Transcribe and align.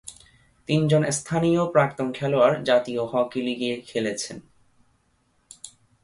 তিনজন 0.69 1.03
স্থানীয় 1.11 1.61
প্রাক্তন 1.65 2.07
খেলোয়াড় 2.11 2.55
জাতীয় 2.63 3.01
হকি 3.05 3.41
লীগে 3.41 3.71
খেলেছেন। 3.87 4.37